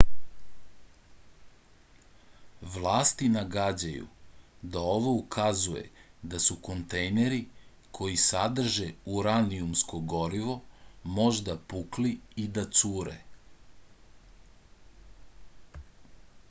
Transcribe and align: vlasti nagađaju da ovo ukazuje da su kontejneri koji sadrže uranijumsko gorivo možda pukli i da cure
vlasti 2.75 3.27
nagađaju 3.33 4.07
da 4.75 4.85
ovo 4.93 5.11
ukazuje 5.17 5.83
da 6.33 6.39
su 6.45 6.57
kontejneri 6.69 7.41
koji 7.99 8.17
sadrže 8.23 8.89
uranijumsko 9.17 9.99
gorivo 10.15 10.57
možda 11.19 11.57
pukli 11.75 12.15
i 12.45 12.47
da 12.57 12.65
cure 12.81 13.15